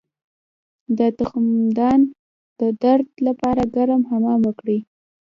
[0.97, 1.99] د تخمدان
[2.59, 4.79] د درد لپاره ګرم حمام وکړئ